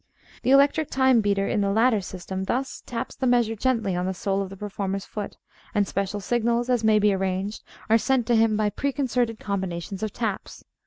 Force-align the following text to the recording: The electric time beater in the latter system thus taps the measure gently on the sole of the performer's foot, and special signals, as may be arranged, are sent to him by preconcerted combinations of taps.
The 0.41 0.49
electric 0.49 0.89
time 0.89 1.21
beater 1.21 1.47
in 1.47 1.61
the 1.61 1.69
latter 1.69 2.01
system 2.01 2.45
thus 2.45 2.81
taps 2.87 3.15
the 3.15 3.27
measure 3.27 3.55
gently 3.55 3.95
on 3.95 4.07
the 4.07 4.15
sole 4.15 4.41
of 4.41 4.49
the 4.49 4.57
performer's 4.57 5.05
foot, 5.05 5.37
and 5.75 5.87
special 5.87 6.19
signals, 6.19 6.71
as 6.71 6.83
may 6.83 6.97
be 6.97 7.13
arranged, 7.13 7.61
are 7.87 7.99
sent 7.99 8.25
to 8.25 8.35
him 8.35 8.57
by 8.57 8.71
preconcerted 8.71 9.37
combinations 9.37 10.01
of 10.01 10.11
taps. 10.11 10.65